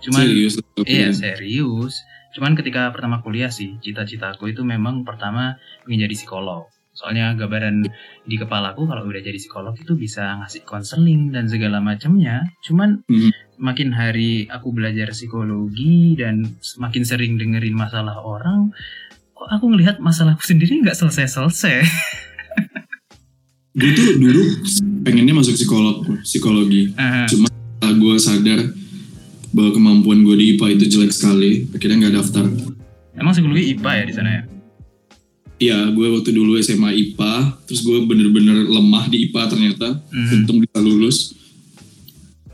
[0.01, 0.55] Cuman Serius.
[0.81, 2.01] Iya serius.
[2.33, 6.73] Cuman ketika pertama kuliah sih, cita-citaku itu memang pertama ingin jadi psikolog.
[6.97, 7.85] Soalnya gambaran
[8.25, 12.49] di kepalaku kalau udah jadi psikolog itu bisa ngasih konseling dan segala macamnya.
[12.65, 13.61] Cuman Mhm.
[13.61, 18.73] makin hari aku belajar psikologi dan semakin sering dengerin masalah orang,
[19.37, 21.85] kok aku ngelihat masalahku sendiri nggak selesai-selesai.
[23.77, 24.43] Gue tuh dulu
[25.05, 26.97] pengennya masuk psikolog, psikologi.
[26.97, 27.53] Ah, Setelah
[27.93, 28.61] gue sadar
[29.53, 32.45] bahwa kemampuan gue di IPA itu jelek sekali, akhirnya nggak daftar.
[33.13, 34.43] Emang psikologi IPA ya di sana ya?
[35.57, 37.33] Iya, gue waktu dulu SMA IPA,
[37.65, 39.89] terus gue bener-bener lemah di IPA ternyata.
[40.07, 40.33] Mhm.
[40.35, 41.17] Untung bisa lulus.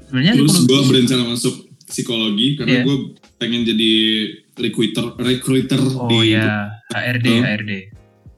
[0.07, 1.55] Sebenarnya Terus gue berencana masuk
[1.85, 2.85] psikologi karena Iya.
[2.85, 2.97] gue
[3.39, 3.93] pengen jadi
[4.55, 7.27] recruiter, recruiter Oh di ya, HRD.
[7.43, 7.73] HRD.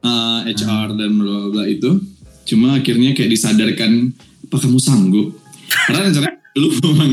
[0.01, 1.97] uh, HR dan bla bla itu.
[2.45, 4.13] Cuma akhirnya kayak disadarkan,
[4.45, 5.33] apa kamu sanggup?
[5.89, 7.09] Karena rencananya lu mau,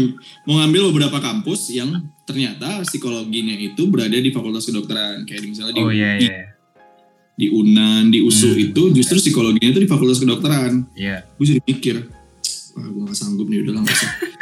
[0.46, 1.88] mau ngambil beberapa kampus yang
[2.22, 5.24] ternyata psikologinya itu berada di fakultas kedokteran.
[5.26, 6.52] Kayak di misalnya di, Oh di, iya.
[7.34, 8.64] di UNAN, di USU Hmm.
[8.70, 10.86] itu justru psikologinya itu di fakultas kedokteran.
[10.94, 11.26] Iya.
[11.40, 11.96] Gue jadi mikir,
[12.76, 14.12] wah gue gak sanggup nih udah langsung.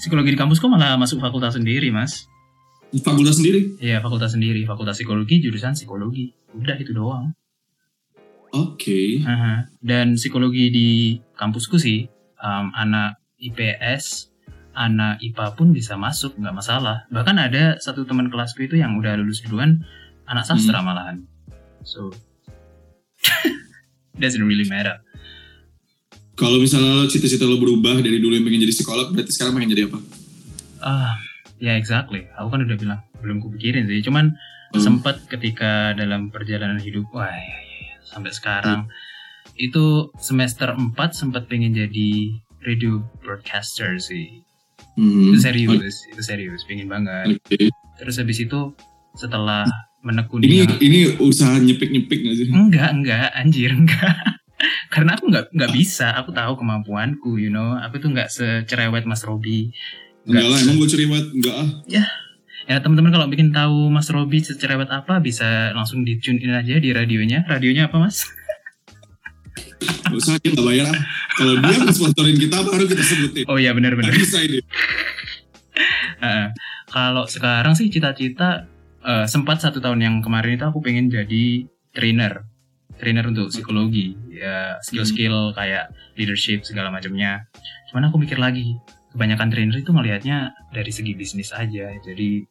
[0.00, 2.28] Psikologi di kampusku malah masuk fakultas sendiri, Mas.
[3.00, 3.78] fakultas sendiri.
[3.80, 4.62] Iya, fakultas sendiri.
[4.68, 6.30] Fakultas psikologi, jurusan psikologi.
[6.54, 7.32] Udah itu doang.
[8.54, 9.18] Oke.
[9.26, 9.66] Aha.
[9.82, 10.88] Dan psikologi di
[11.34, 12.06] kampusku sih,
[12.38, 14.30] um, anak IPS,
[14.78, 17.02] anak IPA pun bisa masuk, nggak masalah.
[17.10, 19.82] Bahkan ada satu teman kelasku itu yang udah lulus duluan,
[20.30, 21.26] anak sastra malahan.
[21.82, 22.14] So,
[24.22, 25.02] doesn't really matter.
[26.34, 29.70] Kalau misalnya lo cita-cita lo berubah dari dulu yang pengen jadi psikolog, berarti sekarang pengen
[29.74, 29.98] jadi apa?
[30.82, 31.14] Ah,
[31.62, 32.26] ya exactly.
[32.34, 34.02] Aku kan udah bilang belum kupikirin sih.
[34.02, 34.34] Cuman
[34.74, 34.82] Hmm.
[34.82, 37.73] sempat ketika dalam perjalanan hidup, wah ya, ya,
[38.06, 38.80] sampai sekarang
[39.54, 44.42] itu semester 4 sempat pengen jadi radio broadcaster sih.
[44.94, 45.34] Hmm.
[45.34, 47.38] Itu serius, itu serius, pengen banget.
[47.38, 47.70] Oke.
[47.98, 48.74] Terus habis itu
[49.14, 50.44] setelah Ini menekuni
[50.84, 52.46] ini usaha nyepik-nyepik gak sih?
[52.52, 54.16] enggak, enggak, anjir, enggak.
[54.92, 57.74] Karena aku nggak nggak bisa, aku tahu kemampuanku, you know.
[57.80, 59.72] Aku tuh nggak secerewet Mas Robi.
[60.28, 61.26] Enggak lah, emang gue cerewet.
[61.32, 61.68] Enggak ah.
[61.88, 62.04] Ya
[62.64, 66.90] teman-teman kalau bikin tahu Mas Robi secerewet apa bisa langsung di tune in aja di
[66.90, 67.44] radionya.
[67.44, 68.24] Radionya apa Mas?
[69.84, 70.88] Gak usah, dia gak bayar.
[71.36, 73.44] Kalau dia sponsorin kita, baru kita sebutin.
[73.48, 74.16] Oh iya benar-benar.
[74.16, 74.60] Bisa ini.
[76.24, 76.46] Heeh.
[76.88, 78.70] kalau sekarang sih cita-cita
[79.02, 82.46] eh, sempat satu tahun yang kemarin itu aku pengen jadi trainer,
[82.96, 87.50] trainer untuk psikologi, ya skill-skill kayak leadership segala macamnya.
[87.90, 88.78] Cuman aku mikir lagi,
[89.12, 91.90] kebanyakan trainer itu melihatnya dari segi bisnis aja.
[92.02, 92.46] Jadi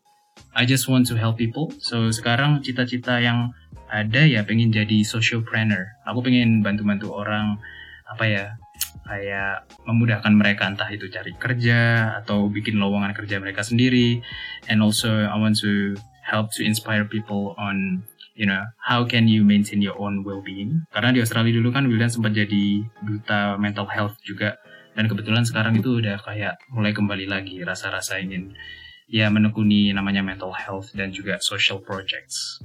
[0.54, 1.74] I just want to help people.
[1.82, 3.54] So sekarang cita-cita yang
[3.90, 6.02] ada ya pengen jadi socialpreneur.
[6.10, 7.58] Aku pengen bantu-bantu orang
[8.10, 8.46] apa ya
[9.04, 14.24] kayak memudahkan mereka entah itu cari kerja atau bikin lowongan kerja mereka sendiri
[14.72, 19.44] and also I want to help to inspire people on you know how can you
[19.44, 24.18] maintain your own well-being karena di Australia dulu kan Wildan sempat jadi duta mental health
[24.24, 24.56] juga
[24.96, 28.56] dan kebetulan sekarang itu udah kayak mulai kembali lagi rasa-rasa ingin
[29.06, 32.60] ya menekuni namanya mental health dan juga social projects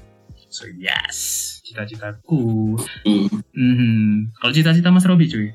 [0.48, 1.16] so yes
[1.62, 3.26] cita-citaku Oh.
[3.52, 4.32] Mhm.
[4.34, 5.50] kalau cita-cita Mas Robi cuy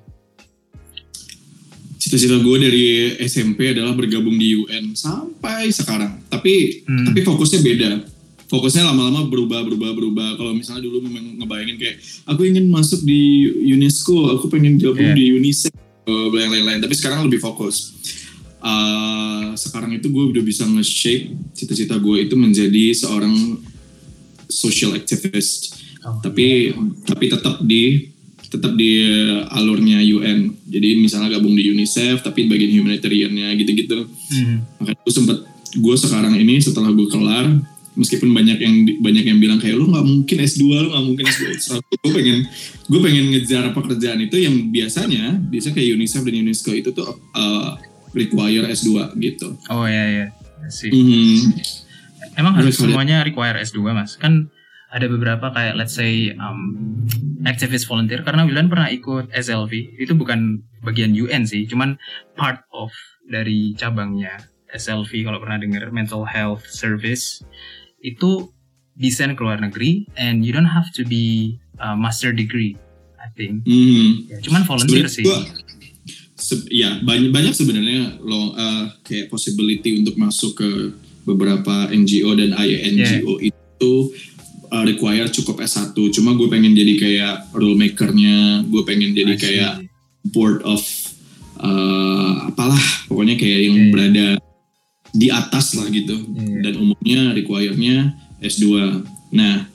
[1.96, 2.84] Cita-cita gue dari
[3.18, 6.20] SMP adalah bergabung di UN sampai sekarang.
[6.28, 7.08] Tapi Hmm.
[7.08, 7.90] tapi fokusnya beda.
[8.52, 10.30] Fokusnya lama-lama berubah, berubah, berubah.
[10.36, 15.16] Kalau misalnya dulu memang ngebayangin kayak aku ingin masuk di UNESCO, aku pengen gabung Iya.
[15.16, 16.84] di UNICEF, eh, lain-lain.
[16.84, 17.96] Tapi sekarang lebih fokus.
[18.64, 23.60] Eh, sekarang itu gue udah bisa nge-shape cita-cita gue itu menjadi seorang
[24.48, 25.84] social activist.
[26.08, 26.72] Oh, Tapi
[27.04, 28.08] tapi tetap di
[28.48, 30.56] tetap di eh, alurnya UN.
[30.64, 34.08] Jadi misalnya gabung di UNICEF tapi bagian humanitariannya gitu-gitu.
[34.08, 34.80] Mhm.
[34.80, 35.38] Makanya gue sempet
[35.76, 37.52] gue sekarang ini setelah gue kelar
[38.00, 41.46] meskipun banyak yang banyak yang bilang kayak lu nggak mungkin S2 lu nggak mungkin S2
[41.78, 42.38] gue pengen
[42.90, 47.06] gue pengen ngejar pekerjaan itu yang biasanya biasa kayak UNICEF dan UNESCO itu tuh
[47.38, 47.78] uh,
[48.14, 49.58] require S2 gitu.
[49.68, 50.26] oh ya ya
[50.70, 51.38] sih Mhm.
[52.34, 54.18] Emang harus semuanya require S2 mas?
[54.18, 54.50] Kan
[54.90, 56.74] ada beberapa kayak let's say um,
[57.46, 58.26] activist volunteer.
[58.26, 61.70] Karena Wilan pernah ikut SLV itu bukan bagian UN sih.
[61.70, 61.98] Cuman
[62.34, 62.90] part of
[63.26, 67.46] dari cabangnya SLV kalau pernah dengar mental health service.
[68.02, 68.50] Itu
[68.94, 70.10] desain ke luar negeri.
[70.18, 72.74] And you don't have to be a master degree
[73.22, 73.64] I think.
[73.64, 74.10] Mhm.
[74.28, 75.26] ya, cuman volunteer Sebenarnya sih.
[75.26, 75.46] gua-
[76.44, 80.70] se- ya banyak banyak sebenarnya lo uh, kayak possibility untuk masuk ke
[81.24, 83.94] beberapa NGO dan INGO itu
[84.68, 89.74] uh, require cukup S1 cuma gue pengen jadi kayak rule makernya gue pengen jadi kayak
[90.36, 90.84] board of
[91.64, 93.92] uh, apalah pokoknya kayak yang iya.
[93.92, 94.28] berada
[95.14, 96.18] di atas lah gitu.
[96.18, 96.60] Iya.
[96.68, 98.66] dan umumnya require-nya S2
[99.34, 99.66] nah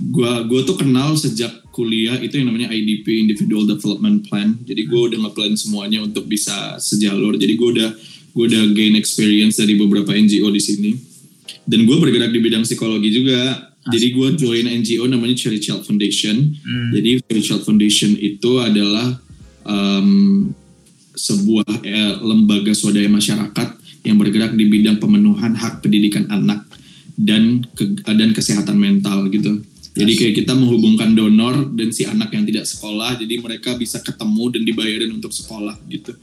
[0.00, 4.58] gua gua tuh kenal sejak kuliah itu yang namanya IDP Individual Development Plan.
[4.60, 7.34] Jadi gue udah ngeplan semuanya untuk bisa sejalur.
[7.34, 7.90] Jadi gue udah
[8.30, 10.90] gue udah gain experience dari beberapa NGO di sini.
[11.62, 13.70] Dan gue bergerak di bidang psikologi juga.
[13.82, 16.36] Jadi gue join NGO namanya Cherry Child Foundation.
[16.60, 16.90] Hmm.
[16.92, 19.16] jadi Cherry Child Foundation itu adalah
[19.64, 20.52] em,
[21.12, 23.68] sebuah eh, lembaga swadaya masyarakat
[24.02, 26.64] yang bergerak di bidang pemenuhan hak pendidikan anak
[27.14, 29.60] dan ke- dan kesehatan mental gitu.
[30.00, 34.44] Jadi kayak kita menghubungkan donor dan si anak yang tidak sekolah, jadi mereka bisa ketemu
[34.48, 36.16] dan dibayarin untuk sekolah gitu.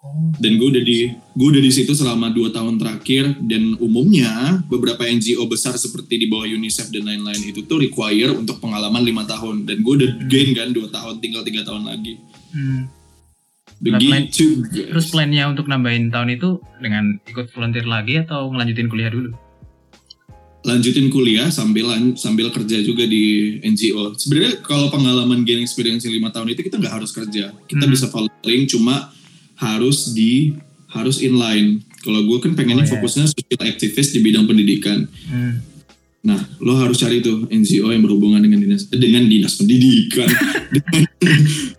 [0.00, 0.32] Oh.
[0.38, 5.02] Dan gue udah di gue udah di situ selama dua tahun terakhir dan umumnya beberapa
[5.02, 9.66] NGO besar seperti di bawah UNICEF dan lain-lain itu tuh require untuk pengalaman lima tahun
[9.66, 12.16] dan gue udah gain kan dua tahun tinggal tiga tahun lagi.
[12.54, 12.88] Hmm.
[13.76, 14.64] Nah, plan- Begitu.
[14.72, 19.36] Terus plannya untuk nambahin tahun itu dengan ikut volunteer lagi atau ngelanjutin kuliah dulu?
[20.66, 21.86] Lanjutin kuliah sambil
[22.18, 24.18] sambil kerja juga di NGO.
[24.18, 27.92] Sebenarnya kalau pengalaman gain experience lima tahun itu kita nggak harus kerja, kita Hmm.
[27.94, 29.14] bisa volunteering cuma
[29.56, 30.58] harus di
[30.90, 31.86] harus inline.
[32.02, 32.94] Kalau gue kan pengennya Oh, iya.
[32.98, 35.06] fokusnya social activist di bidang pendidikan.
[35.30, 35.62] Hmm.
[36.26, 40.26] Nah, lo harus cari tuh NGO yang berhubungan dengan dinas dengan dinas pendidikan,
[40.74, 41.02] dengan,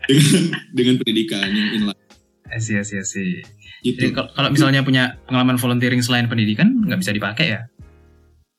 [0.08, 2.04] dengan dengan pendidikan yang inline.
[2.48, 3.44] I see, I see, I see.
[3.84, 4.16] Gitu.
[4.16, 7.62] Kalau misalnya punya pengalaman volunteering selain pendidikan, nggak bisa dipakai ya?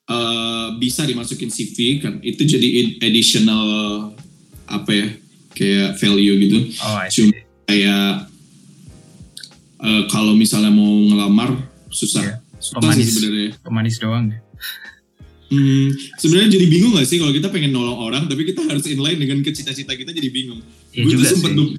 [0.08, 2.66] Eh, bisa dimasukin CV kan, itu jadi
[2.98, 3.60] additional
[4.64, 5.06] apa ya,
[5.52, 6.58] kayak value gitu.
[6.80, 6.96] Oh.
[7.06, 8.24] Cuma kayak
[9.78, 12.34] eh, kalau misalnya mau ngelamar susah, Iya.
[12.56, 12.96] susah Pemanis.
[12.98, 13.50] sih sebenarnya.
[13.60, 14.26] Pemanis doang.
[15.48, 19.16] Hmm, sebenarnya jadi bingung gak sih kalau kita pengen nolong orang tapi kita harus inline
[19.16, 20.60] dengan cita-cita kita jadi bingung.
[20.90, 21.52] Iya Gue tuh sih.
[21.52, 21.72] du-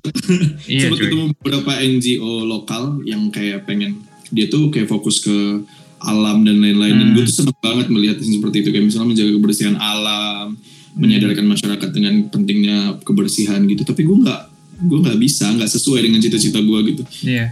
[0.65, 5.61] Iya, ketemu beberapa NGO lokal yang kayak pengen dia tuh kayak fokus ke
[6.01, 7.15] alam dan lain-lain dan Hmm.
[7.15, 10.57] gue tuh seneng banget melihat seperti itu kayak misalnya menjaga kebersihan alam,
[10.95, 13.83] menyadarkan masyarakat dengan pentingnya kebersihan gitu.
[13.83, 14.41] Tapi gue nggak
[14.79, 17.03] gue nggak bisa nggak sesuai dengan cita-cita gue gitu.
[17.27, 17.51] Iya.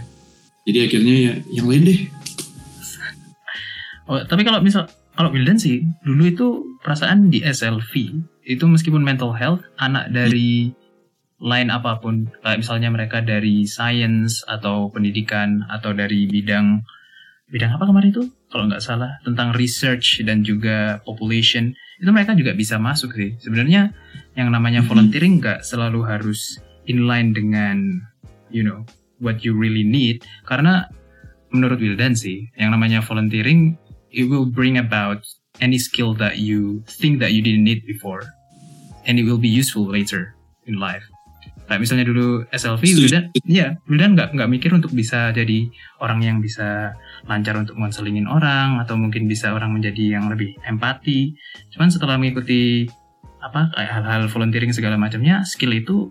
[0.68, 2.00] Jadi akhirnya ya yang lain deh.
[4.08, 6.46] Oh, tapi kalau misal kalau Wildan sih dulu itu
[6.80, 7.92] perasaan di SLV
[8.48, 10.72] itu meskipun mental health anak dari
[11.38, 16.80] line apa pun kayak misalnya mereka dari science atau pendidikan atau dari bidang
[17.52, 22.56] bidang apa kemarin itu kalau nggak salah tentang research dan juga population itu mereka juga
[22.56, 23.92] bisa masuk sih sebenarnya
[24.38, 24.88] yang namanya Mhm.
[24.88, 26.56] volunteering nggak selalu harus
[26.88, 28.00] inline dengan
[28.48, 28.84] you know
[29.20, 30.88] what you really need karena
[31.52, 33.76] menurut Wildan sih yang namanya volunteering
[34.08, 35.24] it will bring about
[35.60, 38.24] any skill that you think that you didn't need before
[39.04, 40.36] and it will be useful later
[40.68, 41.04] in life.
[41.68, 42.80] Kayak misalnya dulu SLV.
[42.80, 45.68] Wildan, ya Wildan nggak nggak mikir untuk bisa jadi
[46.00, 46.96] orang yang bisa
[47.28, 51.36] lancar untuk ngonselingin orang atau mungkin bisa orang menjadi yang lebih empati.
[51.76, 52.88] Cuman setelah mengikuti
[53.44, 56.08] apa kayak hal-hal volunteering segala macamnya, skill itu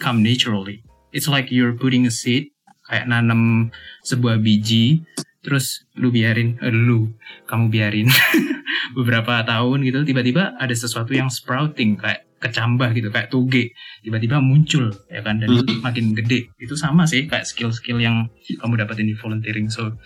[0.00, 0.80] come naturally.
[1.12, 2.52] It's like you're putting a seed,
[2.88, 3.70] kayak nanam
[4.04, 5.04] sebuah biji,
[5.46, 7.14] terus lu biarin, eh, lu,
[7.46, 8.08] kamu biarin
[8.98, 13.72] beberapa tahun gitu, tiba-tiba ada sesuatu yang sprouting kayak kecambah gitu, kayak toge,
[14.04, 15.80] tiba-tiba muncul ya kan dan Hmm.
[15.80, 16.52] makin gede.
[16.60, 18.28] Itu sama sih kayak skill-skill yang
[18.60, 19.72] kamu dapetin di volunteering.
[19.72, 19.96] So,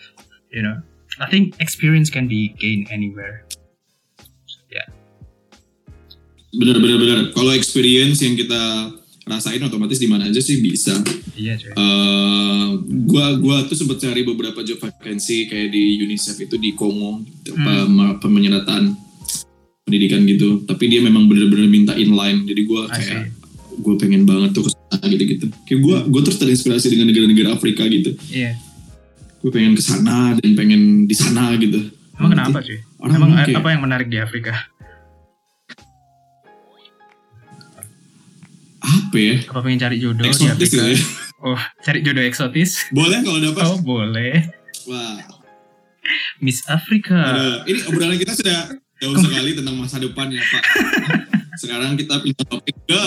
[0.48, 0.78] you know,
[1.18, 3.44] I think experience can be gained anywhere.
[6.50, 8.90] bener bener bener kalau experience yang kita
[9.22, 10.98] rasain otomatis di mana aja sih bisa
[11.38, 11.70] Iya cuy.
[11.72, 12.68] Eh,
[13.06, 17.54] gua gua tuh sempat cari beberapa job vacancy kayak di UNICEF itu di Kongo gitu,
[17.56, 18.92] ma- pemenyerataan
[19.90, 22.86] pendidikan gitu tapi dia memang bener-bener minta inline jadi see.
[22.86, 23.22] kayak
[23.76, 27.48] gue pengen banget tuh ke sana gitu gitu kayak gua gua terus terinspirasi dengan negara-negara
[27.52, 28.54] Afrika gitu Iya.
[29.40, 32.78] gue pengen ke sana dan pengen di sana gitu Emang Nanti kenapa cuy?
[32.98, 34.52] orang Emang kayak- apa yang menarik di Afrika?
[38.80, 40.64] apa ya Apa pengen cari jodoh di eksotis Afrika?
[40.66, 40.98] gitu ya
[41.40, 42.70] Oh, cari jodoh eksotis?
[42.90, 44.44] boleh kalau dapat Oh, boleh.
[44.86, 45.18] wah
[46.38, 47.16] Miss Afrika.
[47.22, 50.64] Aduh, ini obrolan kita sudah jauh sekali tentang masa depan ya Pak.
[51.56, 53.04] Sekarang kita pindah topik ke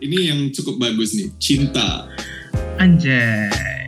[0.00, 2.08] ini yang cukup bagus nih, cinta.
[2.80, 3.83] Anjay.